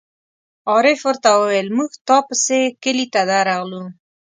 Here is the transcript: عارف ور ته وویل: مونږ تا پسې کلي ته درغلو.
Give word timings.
عارف 0.69 0.99
ور 1.07 1.17
ته 1.23 1.29
وویل: 1.37 1.67
مونږ 1.77 1.91
تا 2.07 2.17
پسې 2.27 2.59
کلي 2.83 3.05
ته 3.13 3.21
درغلو. 3.31 3.83